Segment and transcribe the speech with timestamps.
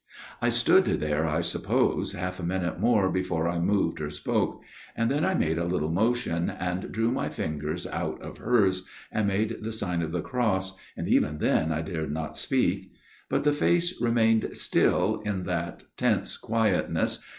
[0.41, 4.63] "I stood there, I suppose, half a minute more before I moved or spoke,
[4.95, 9.25] and then I made a little {motion, and drew my fingers out of hers, and
[9.31, 12.91] I made the sign of the cross, and even then I dared \ not speak.
[13.29, 17.19] But the face remained still in that tense quietness